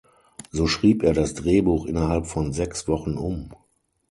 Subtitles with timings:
[0.49, 3.51] So schrieb er das Drehbuch innerhalb von sechs Wochen um.